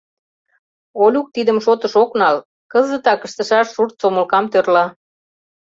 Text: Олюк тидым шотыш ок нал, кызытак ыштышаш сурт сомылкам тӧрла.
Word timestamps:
Олюк 1.03 1.27
тидым 1.35 1.57
шотыш 1.65 1.93
ок 2.03 2.11
нал, 2.19 2.35
кызытак 2.71 3.19
ыштышаш 3.27 3.67
сурт 3.71 3.93
сомылкам 4.01 4.45
тӧрла. 4.51 4.85